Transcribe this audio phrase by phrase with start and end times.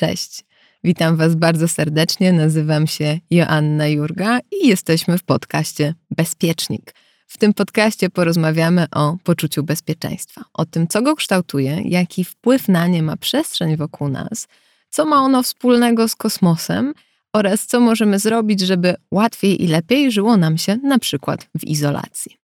[0.00, 0.44] Cześć.
[0.84, 2.32] Witam Was bardzo serdecznie.
[2.32, 6.94] Nazywam się Joanna Jurga i jesteśmy w podcaście Bezpiecznik.
[7.26, 12.86] W tym podcaście porozmawiamy o poczuciu bezpieczeństwa, o tym, co go kształtuje, jaki wpływ na
[12.86, 14.48] nie ma przestrzeń wokół nas,
[14.90, 16.94] co ma ono wspólnego z kosmosem
[17.32, 22.39] oraz co możemy zrobić, żeby łatwiej i lepiej żyło nam się na przykład w izolacji.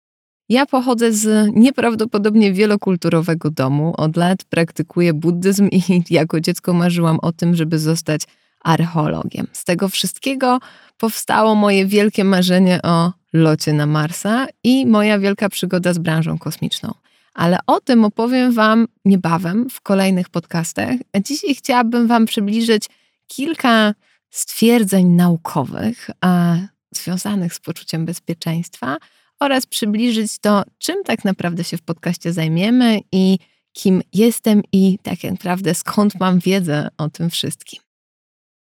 [0.53, 3.95] Ja pochodzę z nieprawdopodobnie wielokulturowego domu.
[3.97, 8.23] Od lat praktykuję buddyzm i jako dziecko marzyłam o tym, żeby zostać
[8.61, 9.47] archeologiem.
[9.53, 10.59] Z tego wszystkiego
[10.99, 16.95] powstało moje wielkie marzenie o locie na Marsa i moja wielka przygoda z branżą kosmiczną.
[17.35, 20.95] Ale o tym opowiem Wam niebawem w kolejnych podcastach.
[21.13, 22.87] A dzisiaj chciałabym Wam przybliżyć
[23.27, 23.95] kilka
[24.31, 26.57] stwierdzeń naukowych a,
[26.91, 28.97] związanych z poczuciem bezpieczeństwa
[29.43, 33.39] oraz przybliżyć to, czym tak naprawdę się w podcaście zajmiemy i
[33.73, 37.81] kim jestem i tak naprawdę skąd mam wiedzę o tym wszystkim.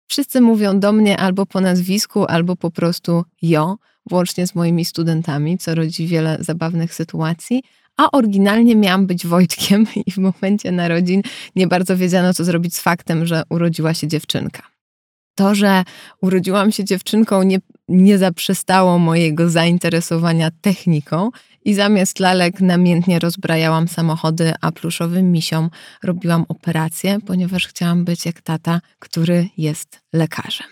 [0.08, 3.78] Wszyscy mówią do mnie albo po nazwisku, albo po prostu jo,
[4.10, 7.64] włącznie z moimi studentami, co rodzi wiele zabawnych sytuacji.
[7.98, 11.22] A oryginalnie miałam być Wojtkiem i w momencie narodzin
[11.56, 14.64] nie bardzo wiedziano, co zrobić z faktem, że urodziła się dziewczynka.
[15.36, 15.84] To, że
[16.22, 17.60] urodziłam się dziewczynką, nie,
[17.92, 21.30] nie zaprzestało mojego zainteresowania techniką
[21.66, 25.70] i zamiast lalek namiętnie rozbrajałam samochody, a pluszowym misiom
[26.04, 30.68] robiłam operacje, ponieważ chciałam być jak tata, który jest lekarzem.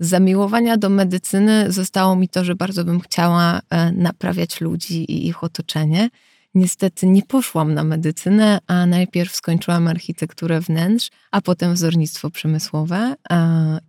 [0.00, 5.26] Z zamiłowania do medycyny zostało mi to, że bardzo bym chciała e, naprawiać ludzi i
[5.26, 6.08] ich otoczenie.
[6.54, 13.14] Niestety nie poszłam na medycynę, a najpierw skończyłam architekturę wnętrz, a potem wzornictwo przemysłowe.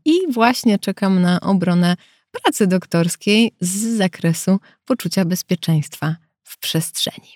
[0.05, 1.95] I właśnie czekam na obronę
[2.31, 7.29] pracy doktorskiej z zakresu poczucia bezpieczeństwa w przestrzeni.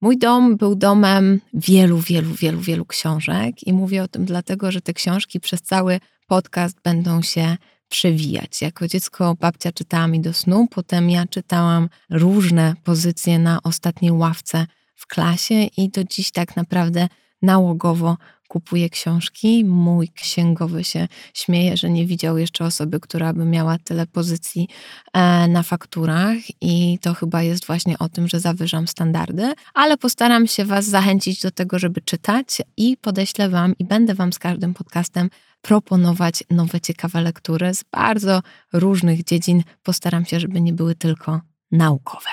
[0.00, 4.80] Mój dom był domem wielu, wielu, wielu, wielu książek i mówię o tym dlatego, że
[4.80, 7.56] te książki przez cały podcast będą się
[7.90, 8.62] przewijać.
[8.62, 14.66] Jako dziecko babcia czytała mi do snu, potem ja czytałam różne pozycje na ostatniej ławce
[14.94, 17.08] w klasie i do dziś tak naprawdę
[17.42, 18.16] nałogowo
[18.50, 19.64] kupuję książki.
[19.64, 24.68] Mój księgowy się śmieje, że nie widział jeszcze osoby, która by miała tyle pozycji
[25.12, 30.46] e, na fakturach, i to chyba jest właśnie o tym, że zawyżam standardy, ale postaram
[30.46, 32.46] się Was zachęcić do tego, żeby czytać
[32.76, 35.30] i podeślę Wam i będę Wam z każdym podcastem
[35.62, 39.62] proponować nowe, ciekawe lektury z bardzo różnych dziedzin.
[39.82, 41.40] Postaram się, żeby nie były tylko
[41.70, 42.30] naukowe.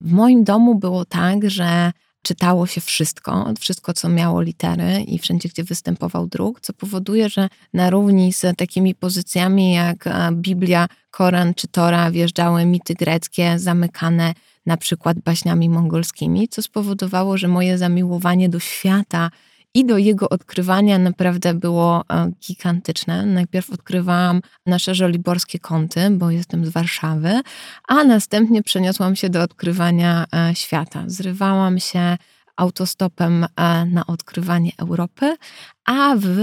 [0.00, 1.92] W moim domu było tak, że
[2.24, 7.48] czytało się wszystko, wszystko, co miało litery i wszędzie, gdzie występował druk, co powoduje, że
[7.74, 14.34] na równi z takimi pozycjami jak e, Biblia, Koran czy Tora wjeżdżały mity greckie zamykane
[14.66, 19.30] na przykład baśniami mongolskimi, co spowodowało, że moje zamiłowanie do świata
[19.74, 23.26] i do jego odkrywania naprawdę było e, gigantyczne.
[23.26, 27.40] Najpierw odkrywałam nasze żoliborskie kąty, bo jestem z Warszawy,
[27.88, 31.04] a następnie przeniosłam się do odkrywania e, świata.
[31.06, 32.16] Zrywałam się
[32.56, 35.36] autostopem e, na odkrywanie Europy,
[35.84, 36.36] a w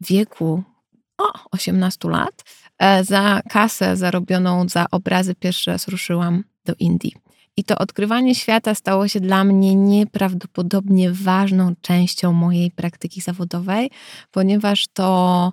[0.00, 0.62] wieku
[1.18, 2.44] o, 18 lat
[3.02, 7.29] za kasę zarobioną za obrazy pierwszy raz ruszyłam do Indii.
[7.60, 13.90] I to odkrywanie świata stało się dla mnie nieprawdopodobnie ważną częścią mojej praktyki zawodowej,
[14.30, 15.52] ponieważ to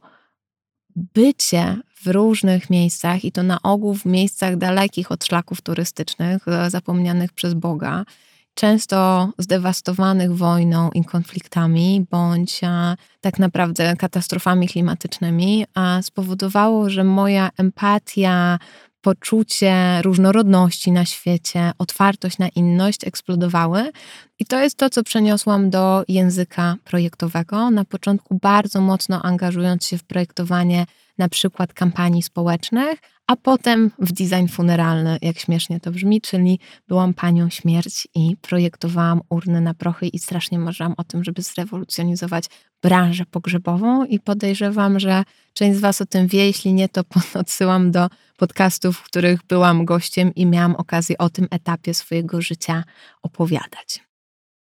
[0.95, 6.69] bycie w różnych miejscach i to na ogół w miejscach dalekich od szlaków turystycznych, e,
[6.69, 8.06] zapomnianych przez Boga,
[8.53, 17.50] często zdewastowanych wojną i konfliktami, bądź e, tak naprawdę katastrofami klimatycznymi, a spowodowało, że moja
[17.57, 18.59] empatia,
[19.07, 23.91] poczucie różnorodności na świecie, otwartość na inność eksplodowały.
[24.40, 27.72] I to jest to, co przeniosłam do języka projektowego.
[27.72, 30.85] Na początku bardzo mocno angażując się w projektowanie
[31.18, 37.14] na przykład kampanii społecznych, a potem w design funeralny, jak śmiesznie to brzmi, czyli byłam
[37.14, 42.46] panią śmierć i projektowałam urny na prochy i strasznie marzyłam o tym, żeby zrewolucjonizować
[42.82, 45.24] branżę pogrzebową i podejrzewam, że
[45.54, 47.01] część z Was o tym wie, jeśli nie, to
[47.34, 48.07] odsyłam do
[48.38, 52.84] podcastów, w których byłam gościem i miałam okazję o tym etapie swojego życia
[53.22, 54.07] opowiadać.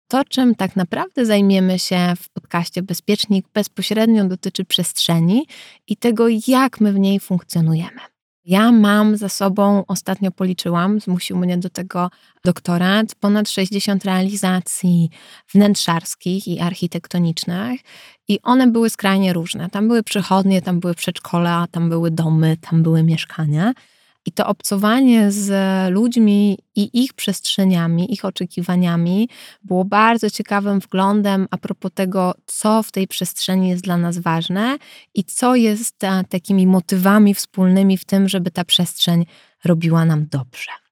[0.08, 5.48] To, czym tak naprawdę zajmiemy się w podcaście Bezpiecznik, bezpośrednio dotyczy przestrzeni
[5.88, 8.17] i tego, jak my w niej funkcjonujemy.
[8.48, 12.10] Ja mam za sobą, ostatnio policzyłam, zmusił mnie do tego
[12.46, 15.10] doktorat, ponad 60 realizacji
[15.54, 17.82] wnętrzarskich i architektonicznych
[18.28, 19.70] i one były skrajnie różne.
[19.70, 23.74] Tam były przychodnie, tam były przedszkola, tam były domy, tam były mieszkania.
[24.28, 25.50] I to obcowanie z
[25.94, 29.30] ludźmi i ich przestrzeniami, ich oczekiwaniami
[29.64, 34.78] było bardzo ciekawym wglądem a propos tego, co w tej przestrzeni jest dla nas ważne
[35.14, 39.26] i co jest e, takimi motywami wspólnymi w tym, żeby ta przestrzeń
[39.66, 40.87] robiła nam dobrze.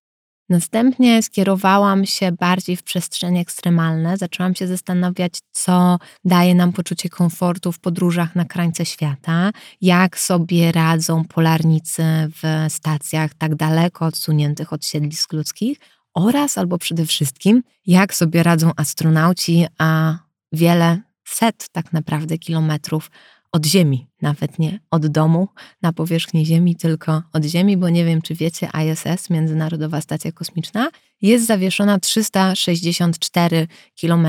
[0.49, 4.17] Następnie skierowałam się bardziej w przestrzenie ekstremalne.
[4.17, 9.51] Zaczęłam się zastanawiać, co daje nam poczucie komfortu w podróżach na krańce świata,
[9.81, 12.03] jak sobie radzą polarnicy
[12.43, 15.77] w stacjach tak daleko odsuniętych od siedlisk ludzkich
[16.13, 20.17] oraz albo przede wszystkim, jak sobie radzą astronauci, a
[20.51, 23.11] wiele set tak naprawdę kilometrów
[23.55, 25.47] od Ziemi, nawet nie od domu
[25.81, 30.89] na powierzchni Ziemi, tylko od Ziemi, bo nie wiem, czy wiecie, ISS, Międzynarodowa Stacja Kosmiczna,
[31.21, 33.67] jest zawieszona 364
[34.01, 34.27] km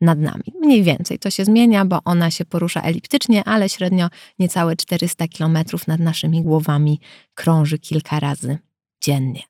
[0.00, 0.42] nad nami.
[0.60, 4.08] Mniej więcej to się zmienia, bo ona się porusza eliptycznie, ale średnio
[4.38, 7.00] niecałe 400 km nad naszymi głowami
[7.34, 8.58] krąży kilka razy
[9.02, 9.49] dziennie.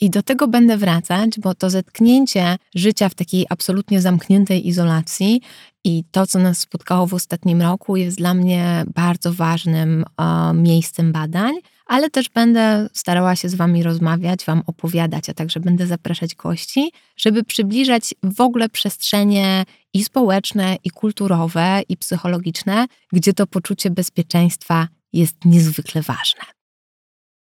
[0.00, 5.40] I do tego będę wracać, bo to zetknięcie życia w takiej absolutnie zamkniętej izolacji
[5.84, 11.12] i to, co nas spotkało w ostatnim roku, jest dla mnie bardzo ważnym e, miejscem
[11.12, 11.54] badań,
[11.86, 16.92] ale też będę starała się z Wami rozmawiać, Wam opowiadać, a także będę zapraszać gości,
[17.16, 19.64] żeby przybliżać w ogóle przestrzenie
[19.94, 26.56] i społeczne, i kulturowe, i psychologiczne, gdzie to poczucie bezpieczeństwa jest niezwykle ważne.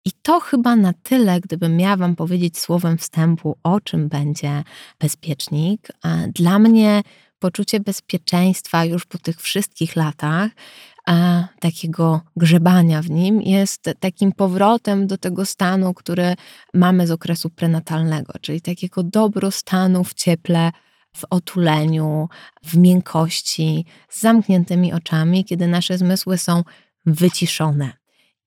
[0.05, 4.63] I to chyba na tyle, gdybym miała Wam powiedzieć słowem wstępu, o czym będzie
[4.99, 5.87] bezpiecznik.
[6.27, 7.01] Dla mnie
[7.39, 10.51] poczucie bezpieczeństwa już po tych wszystkich latach,
[11.59, 16.35] takiego grzebania w nim, jest takim powrotem do tego stanu, który
[16.73, 20.71] mamy z okresu prenatalnego, czyli takiego dobrostanu w cieple,
[21.15, 22.29] w otuleniu,
[22.63, 26.63] w miękkości, z zamkniętymi oczami, kiedy nasze zmysły są
[27.05, 27.93] wyciszone.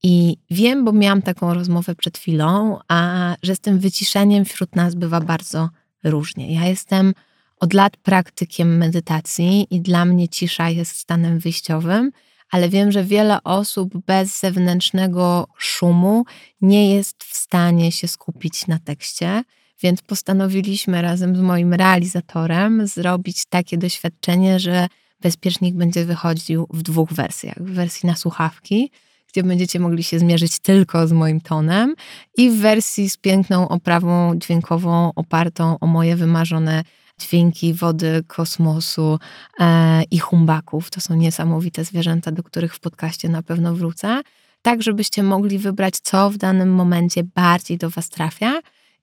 [0.03, 4.95] I wiem, bo miałam taką rozmowę przed chwilą, a że z tym wyciszeniem wśród nas
[4.95, 5.69] bywa bardzo
[6.05, 6.55] różnie.
[6.55, 7.15] Ja jestem
[7.61, 12.13] od lat praktykiem medytacji i dla mnie cisza jest stanem wyjściowym,
[12.51, 16.25] ale wiem, że wiele osób bez zewnętrznego szumu
[16.61, 19.43] nie jest w stanie się skupić na tekście.
[19.83, 24.87] Więc postanowiliśmy razem z moim realizatorem zrobić takie doświadczenie, że
[25.21, 28.91] bezpiecznik będzie wychodził w dwóch wersjach: w wersji na słuchawki,
[29.33, 31.95] gdzie będziecie mogli się zmierzyć tylko z moim tonem,
[32.37, 36.85] i w wersji z piękną oprawą dźwiękową opartą o moje wymarzone
[37.21, 39.19] dźwięki wody, kosmosu
[39.61, 40.91] e, i humbaków.
[40.91, 44.21] To są niesamowite zwierzęta, do których w podcaście na pewno wrócę.
[44.63, 48.61] Tak, żebyście mogli wybrać, co w danym momencie bardziej do Was trafia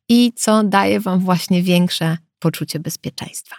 [0.10, 3.56] i co daje Wam właśnie większe poczucie bezpieczeństwa.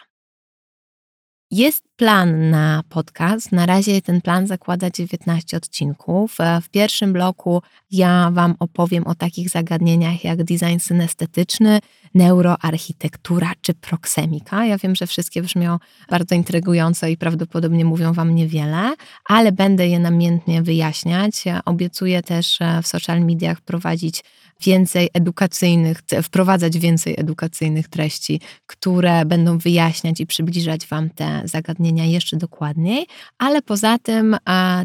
[1.50, 3.52] Jest plan na podcast.
[3.52, 6.40] Na razie ten plan zakłada 19 odcinków.
[6.40, 11.78] E, w pierwszym bloku ja Wam opowiem o takich zagadnieniach jak design synestetyczny,
[12.14, 14.64] neuroarchitektura czy proksemika.
[14.64, 15.78] Ja wiem, że wszystkie brzmią
[16.10, 18.94] bardzo intrygująco i prawdopodobnie mówią Wam niewiele,
[19.28, 21.44] ale będę je namiętnie wyjaśniać.
[21.64, 24.22] Obiecuję też e, w social mediach prowadzić
[24.60, 32.36] więcej edukacyjnych, wprowadzać więcej edukacyjnych treści, które będą wyjaśniać i przybliżać Wam te zagadnienia jeszcze
[32.36, 33.06] dokładniej,
[33.38, 34.36] ale poza tym,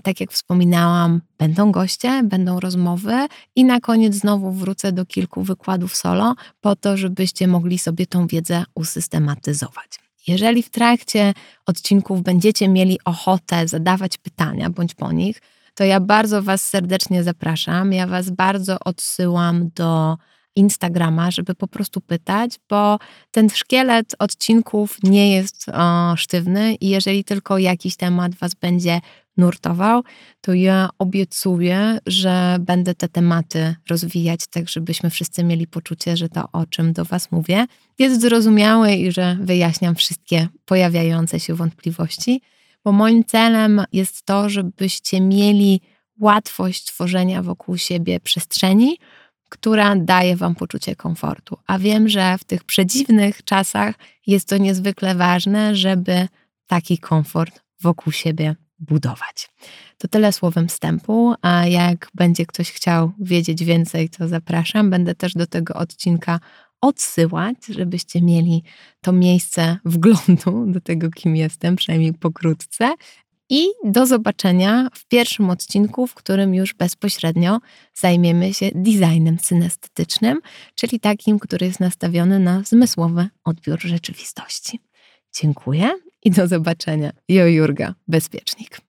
[0.04, 5.96] tak jak wspominałam, będą goście, będą rozmowy i na koniec znowu wrócę do kilku wykładów
[5.96, 10.00] solo, po to, żebyście mogli sobie tą wiedzę usystematyzować.
[10.28, 11.34] Jeżeli w trakcie
[11.66, 15.42] odcinków będziecie mieli ochotę zadawać pytania bądź po nich,
[15.76, 17.94] to ja bardzo Was serdecznie zapraszam.
[17.94, 20.18] Ja Was bardzo odsyłam do
[20.56, 23.00] Instagrama, żeby po prostu pytać, bo
[23.32, 29.00] ten szkielet odcinków nie jest o, sztywny i jeżeli tylko jakiś temat Was będzie
[29.38, 30.04] nurtował,
[30.42, 36.50] to ja obiecuję, że będę te tematy rozwijać tak, żebyśmy wszyscy mieli poczucie, że to,
[36.52, 37.66] o czym do Was mówię,
[38.00, 42.42] jest zrozumiałe i że wyjaśniam wszystkie pojawiające się wątpliwości
[42.84, 45.82] bo moim celem jest to, żebyście mieli
[46.20, 48.98] łatwość tworzenia wokół siebie przestrzeni,
[49.52, 51.58] która daje Wam poczucie komfortu.
[51.68, 53.96] A wiem, że w tych przedziwnych czasach
[54.28, 56.28] jest to niezwykle ważne, żeby
[56.68, 59.50] taki komfort wokół siebie budować.
[59.98, 64.90] To tyle słowem wstępu, a jak będzie ktoś chciał wiedzieć więcej, to zapraszam.
[64.90, 66.40] Będę też do tego odcinka
[66.82, 68.64] odsyłać, żebyście mieli
[69.02, 72.94] to miejsce wglądu do tego, kim jestem, przynajmniej pokrótce.
[73.54, 77.60] I do zobaczenia w pierwszym odcinku, w którym już bezpośrednio
[77.94, 80.42] zajmiemy się designem synestetycznym,
[80.76, 84.80] czyli takim, który jest nastawiony na zmysłowy odbiór rzeczywistości.
[85.42, 85.90] Dziękuję
[86.24, 87.12] i do zobaczenia.
[87.30, 88.82] Jo Jurga, bezpiecznik.